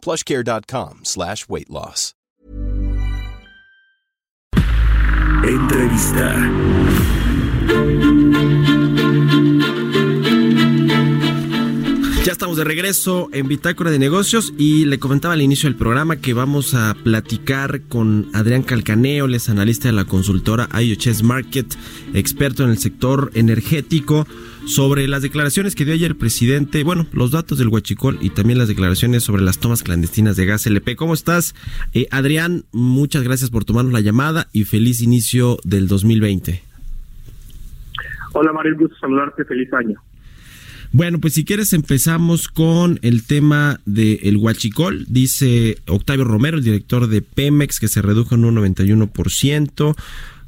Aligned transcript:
plushcare.com 0.00 1.00
slash 1.04 1.46
weight 1.48 1.68
loss. 1.68 2.14
Entrevista. 5.42 6.36
Ya 12.24 12.32
estamos 12.32 12.58
de 12.58 12.64
regreso 12.64 13.30
en 13.32 13.48
Bitácora 13.48 13.90
de 13.90 13.98
Negocios 13.98 14.52
y 14.58 14.84
le 14.84 14.98
comentaba 14.98 15.32
al 15.32 15.40
inicio 15.40 15.70
del 15.70 15.78
programa 15.78 16.16
que 16.16 16.34
vamos 16.34 16.74
a 16.74 16.94
platicar 17.02 17.80
con 17.88 18.28
Adrián 18.34 18.62
Calcaneo, 18.62 19.24
él 19.24 19.34
es 19.34 19.48
analista 19.48 19.88
de 19.88 19.94
la 19.94 20.04
consultora 20.04 20.68
IHS 20.78 21.22
Market, 21.22 21.74
experto 22.12 22.62
en 22.64 22.70
el 22.70 22.78
sector 22.78 23.30
energético, 23.34 24.26
sobre 24.66 25.08
las 25.08 25.22
declaraciones 25.22 25.74
que 25.74 25.84
dio 25.84 25.94
ayer 25.94 26.10
el 26.10 26.16
presidente, 26.16 26.84
bueno, 26.84 27.06
los 27.12 27.30
datos 27.30 27.58
del 27.58 27.68
Huachicol 27.68 28.18
y 28.20 28.30
también 28.30 28.58
las 28.58 28.68
declaraciones 28.68 29.22
sobre 29.22 29.42
las 29.42 29.58
tomas 29.58 29.82
clandestinas 29.82 30.36
de 30.36 30.46
gas 30.46 30.66
LP. 30.66 30.96
¿Cómo 30.96 31.14
estás? 31.14 31.54
Eh, 31.92 32.06
Adrián, 32.10 32.64
muchas 32.72 33.22
gracias 33.22 33.50
por 33.50 33.64
tomarnos 33.64 33.92
la 33.92 34.00
llamada 34.00 34.48
y 34.52 34.64
feliz 34.64 35.02
inicio 35.02 35.58
del 35.64 35.88
2020. 35.88 36.62
Hola 38.32 38.52
Mario, 38.52 38.76
gusto 38.78 38.96
saludarte, 39.00 39.44
feliz 39.44 39.72
año. 39.72 40.00
Bueno, 40.92 41.20
pues 41.20 41.34
si 41.34 41.44
quieres 41.44 41.72
empezamos 41.72 42.48
con 42.48 42.98
el 43.02 43.22
tema 43.22 43.80
del 43.86 44.18
el 44.24 44.36
huachicol. 44.36 45.06
Dice 45.08 45.78
Octavio 45.86 46.24
Romero, 46.24 46.58
el 46.58 46.64
director 46.64 47.06
de 47.06 47.22
Pemex, 47.22 47.78
que 47.78 47.86
se 47.86 48.02
redujo 48.02 48.34
en 48.34 48.44
un 48.44 48.56
91%. 48.56 49.96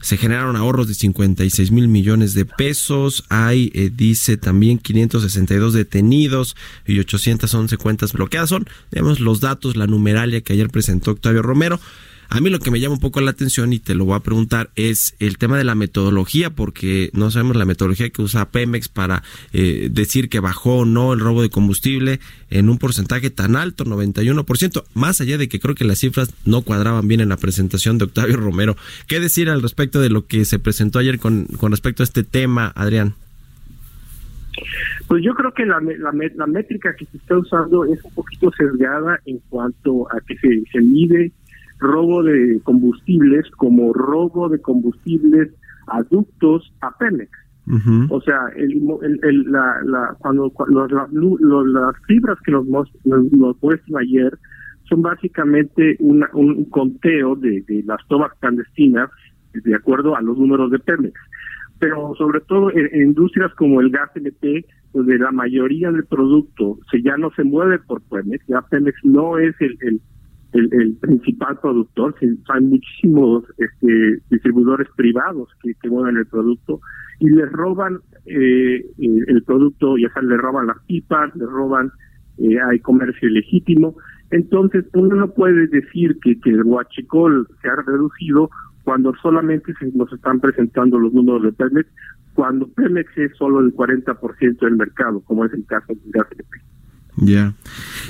Se 0.00 0.16
generaron 0.16 0.56
ahorros 0.56 0.88
de 0.88 0.94
56 0.94 1.70
mil 1.70 1.86
millones 1.86 2.34
de 2.34 2.44
pesos. 2.44 3.24
Hay, 3.28 3.70
eh, 3.72 3.92
dice 3.94 4.36
también, 4.36 4.78
562 4.78 5.74
detenidos 5.74 6.56
y 6.88 6.98
811 6.98 7.77
cuentas 7.77 8.12
bloqueadas. 8.12 8.48
Son, 8.48 8.66
digamos, 8.90 9.20
los 9.20 9.38
datos, 9.38 9.77
la 9.77 9.86
numeralia 9.86 10.40
que 10.40 10.54
ayer 10.54 10.70
presentó 10.70 11.12
Octavio 11.12 11.42
Romero. 11.42 11.78
A 12.34 12.41
mí 12.41 12.48
lo 12.48 12.61
que 12.61 12.70
me 12.70 12.80
llama 12.80 12.94
un 12.94 13.00
poco 13.00 13.20
la 13.20 13.30
atención 13.30 13.75
y 13.75 13.78
te 13.78 13.94
lo 13.94 14.06
voy 14.06 14.16
a 14.16 14.20
preguntar 14.20 14.70
es 14.75 15.14
el 15.19 15.36
tema 15.36 15.58
de 15.58 15.64
la 15.64 15.75
metodología, 15.75 16.48
porque 16.48 17.11
no 17.12 17.30
sabemos 17.30 17.56
la 17.56 17.66
metodología 17.66 18.08
que 18.08 18.22
usa 18.22 18.48
Pemex 18.48 18.89
para 18.89 19.22
eh, 19.52 19.91
decir 19.92 20.30
que 20.30 20.41
bajó 20.41 20.78
o 20.78 20.84
no 20.86 21.12
el 21.12 21.20
robo 21.20 21.42
de 21.42 21.50
combustible 21.50 22.20
en 22.48 22.70
un 22.70 22.78
porcentaje 22.78 23.28
tan 23.28 23.55
alto, 23.55 23.84
91%, 23.84 24.83
más 24.94 25.20
allá 25.20 25.36
de 25.36 25.47
que 25.50 25.61
creo 25.61 25.74
que 25.74 25.84
las 25.84 25.98
cifras 25.98 26.34
no 26.47 26.62
cuadraban 26.62 27.06
bien 27.06 27.20
en 27.20 27.28
la 27.28 27.36
presentación 27.36 27.98
de 27.98 28.06
Octavio 28.06 28.39
Romero. 28.39 28.78
¿Qué 29.08 29.20
decir 29.20 29.50
al 29.50 29.61
respecto 29.61 30.00
de 30.00 30.08
lo 30.08 30.27
que 30.27 30.46
se 30.46 30.58
presentó 30.58 31.00
ayer 31.00 31.19
con, 31.19 31.44
con 31.44 31.70
respecto 31.70 32.02
a 32.02 32.05
este 32.05 32.24
tema, 32.24 32.72
Adrián? 32.74 33.14
Pues 35.06 35.22
yo 35.22 35.34
creo 35.34 35.52
que 35.52 35.67
la, 35.67 35.80
métrica 36.46 36.96
que 36.96 37.05
se 37.05 37.19
está 37.19 37.36
usando 37.36 37.84
es 37.84 38.02
un 38.02 38.14
poquito 38.14 38.50
sesgada 38.56 39.20
en 39.27 39.39
cuanto 39.50 40.11
a 40.11 40.19
que 40.27 40.34
se 40.39 40.80
mide 40.80 41.30
robo 41.83 42.22
de 42.22 42.61
combustibles 42.62 43.50
como 43.56 43.92
robo 43.92 44.48
de 44.48 44.61
combustibles 44.61 45.50
aductos 45.86 46.72
a 46.80 46.97
Pemex. 46.97 47.30
O 48.11 48.20
sea, 48.20 48.48
el, 48.56 48.83
el, 49.22 49.52
la, 49.52 49.77
la, 49.84 50.17
cuando, 50.18 50.52
las 50.68 51.96
fibras 52.06 52.39
que 52.45 52.51
nos, 52.51 52.67
nos, 52.67 53.62
muestran 53.62 54.02
ayer 54.02 54.36
son 54.89 55.02
básicamente 55.02 55.96
una, 56.01 56.29
un 56.33 56.64
conteo 56.64 57.36
de, 57.36 57.62
de, 57.62 57.85
las 57.85 58.01
tomas 58.08 58.33
clandestinas 58.40 59.11
de 59.52 59.74
acuerdo 59.74 60.17
a 60.17 60.23
los 60.23 60.36
números 60.39 60.70
de 60.73 60.80
Pemex. 60.80 61.14
Pero 61.79 62.14
sobre 62.17 62.40
todo 62.40 62.70
en, 62.73 62.89
industrias 63.01 63.55
como 63.55 63.80
el 63.80 63.90
gas 63.90 64.11
LP, 64.17 64.67
donde 64.92 65.18
la 65.18 65.30
mayoría 65.30 65.90
del 65.92 66.05
producto 66.05 66.79
se 66.90 67.01
ya 67.01 67.17
no 67.17 67.30
se 67.30 67.45
mueve 67.45 67.79
por 67.79 68.02
Pemex, 68.02 68.45
ya 68.48 68.61
Pemex 68.62 68.96
no 69.05 69.39
es 69.39 69.55
el, 69.61 69.79
el 69.83 70.01
el, 70.52 70.96
principal 71.01 71.58
productor, 71.61 72.14
hay 72.20 72.61
muchísimos 72.61 73.45
este, 73.58 74.20
distribuidores 74.30 74.89
privados 74.96 75.48
que, 75.63 75.74
que 75.74 75.89
mueven 75.89 76.18
el 76.18 76.27
producto 76.27 76.80
y 77.20 77.30
les 77.30 77.51
roban 77.52 78.01
eh, 78.27 78.85
el 78.98 79.42
producto, 79.45 79.96
ya 79.96 80.12
sea 80.12 80.23
le 80.23 80.36
roban 80.36 80.67
las 80.67 80.79
pipas, 80.86 81.35
le 81.36 81.46
roban, 81.46 81.91
eh, 82.39 82.61
hay 82.61 82.79
comercio 82.80 83.29
ilegítimo. 83.29 83.96
Entonces, 84.30 84.85
uno 84.95 85.17
no 85.17 85.29
puede 85.29 85.67
decir 85.68 86.18
que, 86.23 86.39
que 86.41 86.51
el 86.51 86.62
huachicol 86.64 87.46
se 87.61 87.68
ha 87.68 87.77
reducido 87.77 88.51
cuando 88.85 89.14
solamente 89.23 89.73
se 89.79 89.91
nos 89.95 90.12
están 90.12 90.41
presentando 90.41 90.98
los 90.98 91.12
números 91.12 91.42
de 91.42 91.52
Pemex, 91.52 91.89
cuando 92.35 92.67
Pemex 92.68 93.17
es 93.17 93.36
solo 93.36 93.61
el 93.61 93.74
40% 93.74 94.58
del 94.58 94.77
mercado, 94.77 95.20
como 95.20 95.45
es 95.45 95.52
el 95.52 95.64
caso 95.67 95.92
de 95.92 96.01
gas 96.07 96.27
ya. 97.27 97.55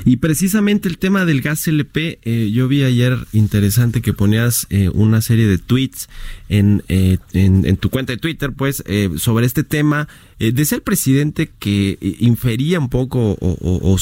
Y 0.04 0.16
precisamente 0.16 0.88
el 0.88 0.98
tema 0.98 1.24
del 1.24 1.40
gas 1.40 1.66
LP, 1.68 2.18
eh, 2.22 2.50
yo 2.52 2.68
vi 2.68 2.82
ayer 2.82 3.18
interesante 3.32 4.02
que 4.02 4.12
ponías 4.12 4.66
eh, 4.70 4.88
una 4.92 5.20
serie 5.20 5.46
de 5.46 5.58
tweets 5.58 6.08
en, 6.48 6.82
eh, 6.88 7.18
en, 7.32 7.76
tu 7.76 7.90
cuenta 7.90 8.12
de 8.12 8.18
Twitter, 8.18 8.52
pues, 8.52 8.82
sobre 9.16 9.46
este 9.46 9.64
tema. 9.64 10.08
decía 10.38 10.76
el 10.76 10.82
presidente 10.82 11.50
que 11.58 11.98
infería 12.00 12.78
un 12.78 12.88
poco 12.88 13.36
o, 13.40 13.58
o 13.60 13.98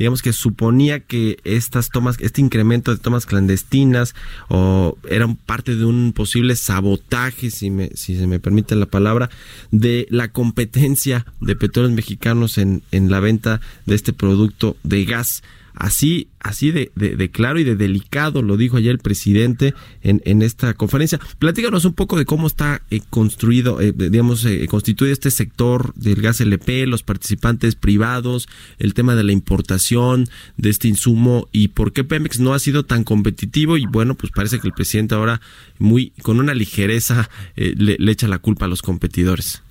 digamos 0.00 0.22
que 0.22 0.32
suponía 0.32 1.00
que 1.00 1.38
estas 1.44 1.90
tomas, 1.90 2.16
este 2.20 2.40
incremento 2.40 2.90
de 2.90 2.96
tomas 2.96 3.26
clandestinas 3.26 4.14
o 4.48 4.96
eran 5.06 5.36
parte 5.36 5.76
de 5.76 5.84
un 5.84 6.14
posible 6.14 6.56
sabotaje, 6.56 7.50
si, 7.50 7.68
me, 7.68 7.90
si 7.90 8.16
se 8.16 8.26
me 8.26 8.40
permite 8.40 8.74
la 8.76 8.86
palabra, 8.86 9.28
de 9.72 10.06
la 10.08 10.28
competencia 10.28 11.26
de 11.42 11.54
petróleos 11.54 11.92
mexicanos 11.92 12.56
en, 12.56 12.82
en 12.92 13.10
la 13.10 13.20
venta 13.20 13.60
de 13.84 13.94
este 13.94 14.14
producto 14.14 14.74
de 14.84 15.04
gas. 15.04 15.42
Así, 15.74 16.28
así 16.40 16.72
de, 16.72 16.90
de, 16.94 17.30
claro 17.30 17.58
y 17.60 17.64
de 17.64 17.76
delicado 17.76 18.42
lo 18.42 18.56
dijo 18.56 18.76
ayer 18.76 18.92
el 18.92 18.98
presidente 18.98 19.74
en, 20.02 20.20
en 20.24 20.42
esta 20.42 20.74
conferencia. 20.74 21.20
Platícanos 21.38 21.84
un 21.84 21.94
poco 21.94 22.18
de 22.18 22.24
cómo 22.24 22.46
está 22.46 22.82
eh, 22.90 23.00
construido, 23.08 23.80
eh, 23.80 23.92
digamos, 23.92 24.44
eh, 24.44 24.66
constituido 24.68 25.12
este 25.12 25.30
sector 25.30 25.94
del 25.94 26.20
gas 26.20 26.40
LP, 26.40 26.86
los 26.86 27.02
participantes 27.02 27.76
privados, 27.76 28.48
el 28.78 28.94
tema 28.94 29.14
de 29.14 29.24
la 29.24 29.32
importación 29.32 30.28
de 30.56 30.70
este 30.70 30.88
insumo 30.88 31.48
y 31.52 31.68
por 31.68 31.92
qué 31.92 32.04
Pemex 32.04 32.40
no 32.40 32.54
ha 32.54 32.58
sido 32.58 32.84
tan 32.84 33.04
competitivo 33.04 33.76
y 33.76 33.86
bueno, 33.86 34.14
pues 34.14 34.32
parece 34.32 34.58
que 34.58 34.68
el 34.68 34.74
presidente 34.74 35.14
ahora 35.14 35.40
muy 35.78 36.10
con 36.22 36.40
una 36.40 36.54
ligereza 36.54 37.30
le, 37.56 37.96
le 37.98 38.12
echa 38.12 38.28
la 38.28 38.38
culpa 38.38 38.66
a 38.66 38.68
los 38.68 38.82
competidores. 38.82 39.62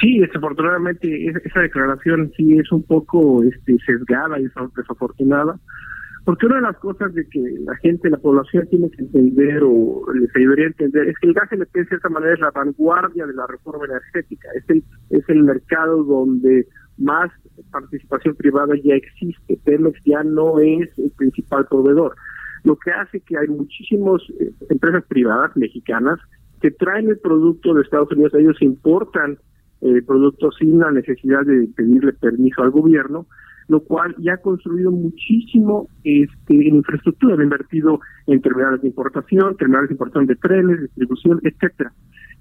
Sí, 0.00 0.20
desafortunadamente 0.20 1.26
esa 1.26 1.60
declaración 1.60 2.30
sí 2.36 2.56
es 2.56 2.70
un 2.70 2.84
poco 2.84 3.42
este, 3.42 3.76
sesgada 3.84 4.38
y 4.38 4.44
desafortunada, 4.76 5.58
porque 6.24 6.46
una 6.46 6.56
de 6.56 6.62
las 6.62 6.76
cosas 6.76 7.12
de 7.14 7.26
que 7.28 7.40
la 7.64 7.74
gente, 7.76 8.08
la 8.10 8.18
población 8.18 8.68
tiene 8.68 8.90
que 8.90 9.02
entender 9.02 9.62
o 9.64 10.04
les 10.12 10.32
debería 10.34 10.66
entender 10.66 11.08
es 11.08 11.18
que 11.18 11.28
el 11.28 11.34
gas 11.34 11.50
LP 11.50 11.80
de 11.80 11.86
cierta 11.86 12.08
manera 12.10 12.34
es 12.34 12.40
la 12.40 12.50
vanguardia 12.52 13.26
de 13.26 13.32
la 13.32 13.46
reforma 13.48 13.86
energética, 13.86 14.48
es 14.54 14.64
el, 14.68 14.84
es 15.10 15.28
el 15.28 15.42
mercado 15.42 16.04
donde 16.04 16.68
más 16.98 17.30
participación 17.72 18.36
privada 18.36 18.74
ya 18.84 18.94
existe, 18.94 19.58
Pemex 19.64 20.00
ya 20.04 20.22
no 20.22 20.60
es 20.60 20.96
el 20.98 21.10
principal 21.16 21.66
proveedor, 21.66 22.14
lo 22.62 22.76
que 22.76 22.90
hace 22.92 23.20
que 23.20 23.36
hay 23.36 23.48
muchísimas 23.48 24.22
eh, 24.38 24.52
empresas 24.68 25.04
privadas 25.08 25.56
mexicanas 25.56 26.20
que 26.60 26.70
traen 26.70 27.08
el 27.08 27.18
producto 27.18 27.74
de 27.74 27.82
Estados 27.82 28.12
Unidos, 28.12 28.34
ellos 28.34 28.60
importan 28.60 29.38
eh, 29.80 30.02
productos 30.06 30.56
sin 30.58 30.78
la 30.78 30.90
necesidad 30.90 31.44
de 31.44 31.68
pedirle 31.76 32.12
permiso 32.14 32.62
al 32.62 32.70
gobierno, 32.70 33.26
lo 33.68 33.80
cual 33.80 34.14
ya 34.18 34.34
ha 34.34 34.38
construido 34.38 34.90
muchísimo 34.90 35.88
este, 36.02 36.68
en 36.68 36.76
infraestructura, 36.76 37.36
ha 37.36 37.42
invertido 37.42 38.00
en 38.26 38.40
terminales 38.40 38.80
de 38.80 38.88
importación, 38.88 39.56
terminales 39.56 39.90
de 39.90 39.94
importación 39.94 40.26
de 40.26 40.36
trenes, 40.36 40.80
distribución, 40.80 41.40
etcétera. 41.44 41.92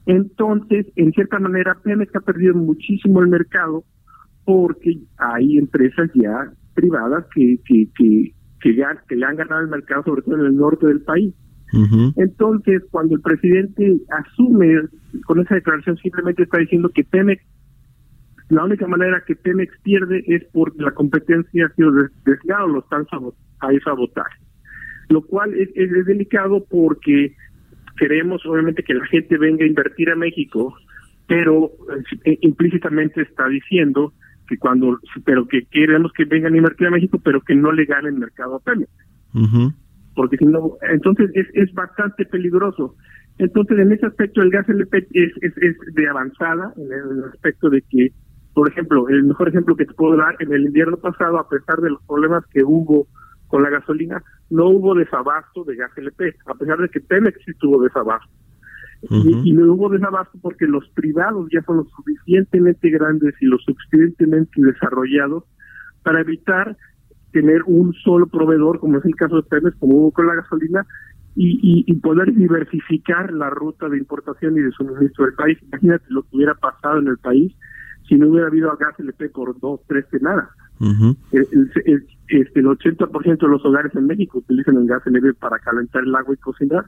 Entonces, 0.06 0.88
en 0.96 1.12
cierta 1.12 1.38
manera, 1.38 1.78
Pemex 1.84 2.16
ha 2.16 2.22
perdido 2.22 2.56
muchísimo 2.56 3.20
el 3.20 3.28
mercado 3.28 3.84
porque 4.46 4.98
hay 5.18 5.58
empresas 5.58 6.10
ya 6.16 6.50
privadas 6.74 7.26
que, 7.36 7.60
que, 7.66 7.90
que, 7.94 8.34
que, 8.62 8.76
ya, 8.76 9.04
que 9.10 9.18
le 9.18 9.26
han 9.26 9.36
ganado 9.36 9.62
el 9.62 9.68
mercado, 9.68 10.04
sobre 10.04 10.22
todo 10.22 10.36
en 10.36 10.46
el 10.46 10.56
norte 10.56 10.88
del 10.88 11.02
país. 11.02 11.36
Entonces, 12.16 12.84
cuando 12.90 13.16
el 13.16 13.22
presidente 13.22 13.98
asume 14.10 14.82
con 15.26 15.40
esa 15.40 15.56
declaración, 15.56 15.98
simplemente 15.98 16.44
está 16.44 16.58
diciendo 16.58 16.90
que 16.90 17.04
Pemex, 17.04 17.44
la 18.50 18.64
única 18.64 18.88
manera 18.88 19.24
que 19.26 19.36
Pemex 19.36 19.74
pierde 19.84 20.24
es 20.28 20.44
porque 20.52 20.82
la 20.82 20.92
competencia 20.92 21.68
ha 21.68 21.76
sido 21.76 21.92
desviada 22.26 22.64
o 22.64 22.68
lo 22.68 22.80
están 22.80 23.06
hay 23.60 23.80
sabotaje. 23.82 24.40
lo 25.10 25.22
cual 25.22 25.54
es, 25.54 25.70
es, 25.76 26.06
delicado 26.06 26.66
porque 26.70 27.36
queremos 27.98 28.46
obviamente 28.46 28.84
que 28.84 28.94
la 28.94 29.06
gente 29.06 29.38
venga 29.38 29.64
a 29.64 29.68
invertir 29.68 30.10
a 30.10 30.16
México, 30.16 30.76
pero 31.28 31.72
eh, 32.26 32.38
implícitamente 32.42 33.22
está 33.22 33.48
diciendo 33.48 34.14
que 34.48 34.58
cuando, 34.58 35.00
pero 35.26 35.48
que 35.48 35.66
queremos 35.66 36.12
que 36.14 36.26
vengan 36.26 36.54
a 36.54 36.58
invertir 36.58 36.88
a 36.88 36.92
México, 36.92 37.20
pero 37.24 37.42
que 37.42 37.56
no 37.56 37.72
le 37.72 37.86
ganen 37.86 38.16
el 38.16 38.20
mercado 38.20 38.56
a 38.56 38.60
Pemex. 38.60 38.92
Porque 40.18 40.36
si 40.38 40.46
no, 40.46 40.78
entonces 40.82 41.30
es, 41.36 41.46
es 41.54 41.72
bastante 41.76 42.26
peligroso. 42.26 42.96
Entonces, 43.38 43.78
en 43.78 43.92
ese 43.92 44.08
aspecto, 44.08 44.42
el 44.42 44.50
gas 44.50 44.68
LP 44.68 45.08
es, 45.12 45.32
es, 45.42 45.78
de 45.94 46.10
avanzada, 46.10 46.74
en 46.76 46.92
el 46.92 47.24
aspecto 47.26 47.70
de 47.70 47.84
que, 47.84 48.12
por 48.56 48.68
ejemplo, 48.68 49.08
el 49.10 49.26
mejor 49.26 49.50
ejemplo 49.50 49.76
que 49.76 49.86
te 49.86 49.94
puedo 49.94 50.18
dar, 50.18 50.36
en 50.40 50.52
el 50.52 50.66
invierno 50.66 50.98
pasado, 50.98 51.38
a 51.38 51.48
pesar 51.48 51.82
de 51.82 51.92
los 51.92 52.02
problemas 52.08 52.44
que 52.48 52.64
hubo 52.64 53.06
con 53.46 53.62
la 53.62 53.70
gasolina, 53.70 54.24
no 54.50 54.70
hubo 54.70 54.96
desabasto 54.96 55.64
de 55.66 55.76
gas 55.76 55.92
LP, 55.96 56.36
a 56.48 56.56
pesar 56.56 56.80
de 56.80 56.90
que 56.90 57.00
Pemex 57.00 57.40
sí 57.46 57.54
tuvo 57.60 57.84
desabasto. 57.84 58.34
y, 59.12 59.54
no 59.54 59.72
hubo 59.72 59.90
desabasto 59.90 60.40
porque 60.42 60.66
los 60.66 60.90
privados 60.96 61.48
ya 61.54 61.62
son 61.62 61.78
lo 61.78 61.86
suficientemente 61.96 62.90
grandes 62.90 63.36
y 63.40 63.46
lo 63.46 63.60
suficientemente 63.60 64.60
desarrollados 64.64 65.44
para 66.02 66.22
evitar 66.22 66.76
tener 67.32 67.62
un 67.66 67.94
solo 67.94 68.28
proveedor, 68.28 68.80
como 68.80 68.98
es 68.98 69.06
el 69.06 69.16
caso 69.16 69.38
de 69.38 69.44
Pemex, 69.44 69.76
como 69.78 69.96
hubo 69.96 70.12
con 70.12 70.28
la 70.28 70.36
gasolina, 70.36 70.86
y, 71.40 71.84
y, 71.86 71.94
poder 71.98 72.34
diversificar 72.34 73.32
la 73.32 73.52
ruta 73.52 73.88
de 73.90 74.00
importación 74.00 74.58
y 74.58 74.62
de 74.62 74.72
suministro 74.72 75.26
del 75.26 75.36
país. 75.36 75.60
Imagínate 75.68 76.06
lo 76.10 76.24
que 76.24 76.30
hubiera 76.36 76.56
pasado 76.56 76.98
en 76.98 77.08
el 77.10 77.18
país 77.20 77.54
si 78.08 78.16
no 78.16 78.30
hubiera 78.30 78.48
habido 78.48 78.76
gas 78.78 79.00
LP 79.00 79.30
por 79.30 79.60
dos, 79.60 79.82
tres 79.88 80.06
semanas. 80.10 80.48
el, 80.80 81.48
el, 81.86 82.08
este, 82.30 82.60
el 82.60 82.66
80% 82.66 83.38
de 83.38 83.48
los 83.48 83.66
hogares 83.66 83.94
en 83.96 84.08
México 84.08 84.40
utilizan 84.40 84.78
el 84.78 84.88
gas 84.88 85.06
LP 85.06 85.34
para 85.36 85.60
calentar 85.60 86.04
el 86.04 86.16
agua 86.16 86.34
y 86.34 86.38
cocinar. 86.38 86.86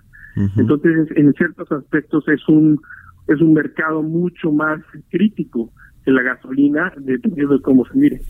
Entonces, 0.56 1.09
en 1.15 1.33
ciertos 1.33 1.71
aspectos 1.71 2.27
es 2.27 2.47
un 2.47 2.80
es 3.27 3.42
un 3.42 3.53
mercado 3.53 4.01
mucho 4.01 4.51
más 4.51 4.80
crítico 5.12 5.71
la 6.06 6.22
gasolina, 6.22 6.92
dependiendo 6.98 7.56
de 7.56 7.62
cómo 7.62 7.86
se 7.86 7.98
mire. 7.98 8.22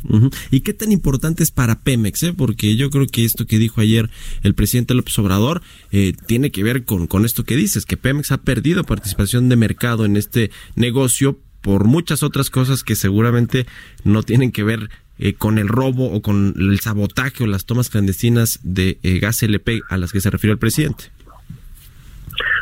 ¿Y 0.52 0.62
qué 0.62 0.74
tan 0.74 0.92
importante 0.92 1.44
es 1.44 1.52
para 1.52 1.80
Pemex? 1.80 2.24
Eh? 2.24 2.34
Porque 2.36 2.76
yo 2.76 2.90
creo 2.90 3.08
que 3.08 3.26
esto 3.26 3.46
que 3.46 3.58
dijo 3.58 3.82
ayer 3.82 4.10
el 4.44 4.54
presidente 4.54 4.94
López 4.94 5.18
Obrador 5.20 5.62
eh, 5.92 6.14
tiene 6.26 6.52
que 6.52 6.64
ver 6.64 6.86
con, 6.86 7.08
con 7.08 7.26
esto 7.26 7.44
que 7.44 7.56
dices, 7.56 7.86
que 7.86 7.98
Pemex 7.98 8.32
ha 8.32 8.42
perdido 8.42 8.84
participación 8.84 9.50
de 9.50 9.56
mercado 9.56 10.06
en 10.06 10.18
este 10.18 10.52
negocio 10.76 11.38
por 11.62 11.86
muchas 11.86 12.24
otras 12.24 12.50
cosas 12.50 12.84
que 12.84 12.96
seguramente 12.96 13.66
no 14.04 14.24
tienen 14.24 14.52
que 14.52 14.64
ver 14.64 14.90
eh, 15.18 15.34
con 15.34 15.58
el 15.58 15.68
robo 15.68 16.12
o 16.12 16.22
con 16.22 16.56
el 16.58 16.80
sabotaje 16.80 17.44
o 17.44 17.48
las 17.48 17.66
tomas 17.66 17.90
clandestinas 17.90 18.60
de 18.64 18.98
gas 19.22 19.44
LP 19.44 19.82
a 19.90 19.98
las 19.98 20.12
que 20.12 20.22
se 20.22 20.30
refirió 20.30 20.54
el 20.54 20.60
presidente. 20.60 21.12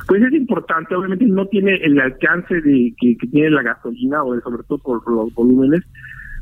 Pues 0.07 0.24
es 0.24 0.33
importante, 0.33 0.95
obviamente 0.95 1.25
no 1.25 1.48
tiene 1.48 1.75
el 1.83 2.00
alcance 2.00 2.62
de 2.62 2.94
que, 2.98 3.15
tiene 3.30 3.50
la 3.50 3.62
gasolina, 3.62 4.24
o 4.24 4.39
sobre 4.39 4.63
todo 4.63 4.77
por 4.77 5.12
los 5.12 5.33
volúmenes, 5.33 5.83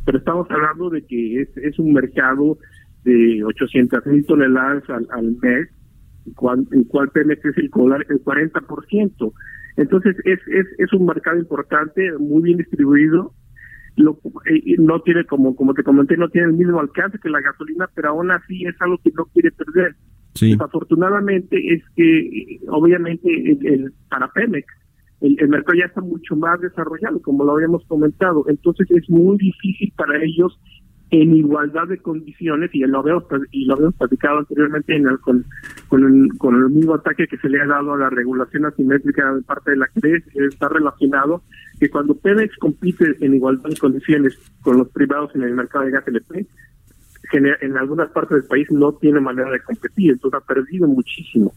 pero 0.05 0.19
estamos 0.19 0.49
hablando 0.51 0.91
de 0.91 1.03
que 1.03 1.41
es, 1.41 1.79
un 1.79 1.93
mercado 1.93 2.59
de 3.03 3.43
800 3.43 4.05
mil 4.05 4.25
toneladas 4.25 4.83
al, 4.89 5.37
mes, 5.41 5.69
cual, 6.35 6.67
en 6.71 6.83
cual 6.83 7.09
Pemex 7.09 7.43
es 7.43 7.57
el, 7.57 7.65
el 7.65 7.71
40%. 8.23 9.33
Entonces 9.77 10.15
es, 10.25 10.39
es, 10.47 10.67
es 10.77 10.93
un 10.93 11.07
mercado 11.07 11.37
importante, 11.37 12.11
muy 12.19 12.43
bien 12.43 12.57
distribuido, 12.59 13.33
lo, 13.95 14.19
eh, 14.45 14.75
no 14.77 15.01
tiene 15.01 15.23
como 15.25 15.55
como 15.55 15.73
te 15.73 15.83
comenté 15.83 16.17
no 16.17 16.27
tiene 16.27 16.47
el 16.47 16.53
mismo 16.53 16.81
alcance 16.81 17.17
que 17.17 17.29
la 17.29 17.39
gasolina 17.39 17.89
pero 17.95 18.09
aún 18.09 18.29
así 18.29 18.65
es 18.65 18.75
algo 18.81 18.97
que 19.01 19.11
no 19.15 19.23
quiere 19.25 19.51
perder 19.51 19.95
Desafortunadamente 20.39 21.73
es 21.73 21.83
que, 21.95 22.59
obviamente, 22.67 23.29
el, 23.29 23.93
para 24.09 24.27
Pemex, 24.29 24.67
el, 25.21 25.47
mercado 25.47 25.77
ya 25.79 25.85
está 25.85 26.01
mucho 26.01 26.35
más 26.35 26.59
desarrollado, 26.59 27.21
como 27.21 27.45
lo 27.45 27.53
habíamos 27.53 27.85
comentado. 27.85 28.45
Entonces 28.47 28.89
es 28.91 29.09
muy 29.09 29.37
difícil 29.37 29.93
para 29.95 30.21
ellos 30.21 30.59
en 31.11 31.35
igualdad 31.35 31.87
de 31.87 31.99
condiciones, 31.99 32.71
y 32.73 32.79
lo 32.79 32.99
habíamos, 32.99 33.23
y 33.51 33.65
lo 33.65 33.75
habíamos 33.75 33.95
platicado 33.95 34.39
anteriormente 34.39 34.95
en 34.95 35.05
con, 35.17 35.45
con, 35.87 36.03
el, 36.03 36.37
con 36.37 36.55
el 36.55 36.69
mismo 36.69 36.95
ataque 36.95 37.27
que 37.27 37.37
se 37.37 37.47
le 37.47 37.61
ha 37.61 37.67
dado 37.67 37.93
a 37.93 37.97
la 37.97 38.09
regulación 38.09 38.65
asimétrica 38.65 39.33
de 39.33 39.41
parte 39.43 39.71
de 39.71 39.77
la 39.77 39.87
CRE, 39.87 40.23
está 40.47 40.67
relacionado 40.67 41.43
que 41.79 41.89
cuando 41.89 42.15
Pemex 42.15 42.57
compite 42.57 43.15
en 43.21 43.35
igualdad 43.35 43.69
de 43.69 43.77
condiciones 43.77 44.37
con 44.61 44.77
los 44.77 44.89
privados 44.89 45.33
en 45.35 45.43
el 45.43 45.53
mercado 45.53 45.85
de 45.85 45.91
gas 45.91 46.07
LP, 46.07 46.47
en 47.33 47.77
algunas 47.77 48.09
partes 48.11 48.37
del 48.37 48.47
país 48.47 48.67
no 48.71 48.93
tiene 48.93 49.19
manera 49.19 49.49
de 49.51 49.59
competir, 49.59 50.11
entonces 50.11 50.41
ha 50.41 50.45
perdido 50.45 50.87
muchísimo. 50.87 51.53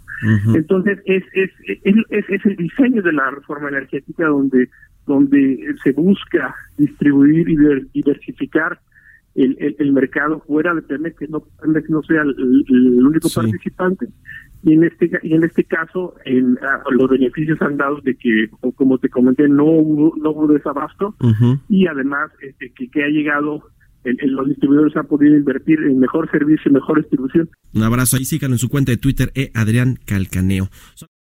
Entonces 0.54 0.98
es 1.04 1.24
es, 1.32 1.50
es, 1.84 1.96
es, 2.10 2.46
el 2.46 2.56
diseño 2.56 3.02
de 3.02 3.12
la 3.12 3.30
reforma 3.30 3.68
energética 3.68 4.26
donde 4.26 4.68
donde 5.06 5.74
se 5.82 5.92
busca 5.92 6.54
distribuir 6.76 7.48
y 7.48 7.56
diversificar 7.94 8.78
el, 9.34 9.76
el, 9.78 9.92
mercado 9.92 10.40
fuera 10.40 10.74
de 10.74 10.82
Pemex, 10.82 11.16
que 11.16 11.28
no, 11.28 11.44
no 11.88 12.02
sea 12.02 12.22
el, 12.22 13.06
único 13.06 13.28
participante. 13.32 14.08
Y 14.64 14.72
en 14.72 14.84
este 14.84 15.10
y 15.22 15.34
en 15.34 15.44
este 15.44 15.62
caso, 15.64 16.14
en, 16.24 16.58
ah, 16.62 16.82
los 16.90 17.08
beneficios 17.08 17.60
han 17.62 17.76
dado 17.76 18.00
de 18.00 18.16
que, 18.16 18.50
como 18.74 18.98
te 18.98 19.08
comenté, 19.08 19.48
no 19.48 19.64
hubo, 19.64 20.16
no 20.16 20.30
hubo 20.30 20.48
desabasto 20.48 21.14
y 21.68 21.86
además 21.86 22.32
este, 22.42 22.72
que, 22.72 22.90
que 22.90 23.04
ha 23.04 23.08
llegado 23.08 23.62
los 24.26 24.48
distribuidores 24.48 24.96
han 24.96 25.06
podido 25.06 25.36
invertir 25.36 25.78
en 25.80 25.98
mejor 25.98 26.30
servicio, 26.30 26.70
y 26.70 26.74
mejor 26.74 26.98
distribución. 26.98 27.50
Un 27.74 27.82
abrazo 27.82 28.16
ahí, 28.16 28.24
síganlo 28.24 28.54
en 28.54 28.58
su 28.58 28.68
cuenta 28.68 28.92
de 28.92 28.98
Twitter, 28.98 29.30
e 29.34 29.50
Adrián 29.54 29.98
Calcaneo. 30.04 30.68